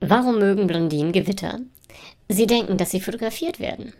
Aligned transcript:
Warum 0.00 0.38
mögen 0.38 0.66
Blondinen 0.66 1.12
Gewitter? 1.12 1.60
Sie 2.28 2.46
denken, 2.46 2.76
dass 2.76 2.90
sie 2.90 3.00
fotografiert 3.00 3.60
werden. 3.60 3.92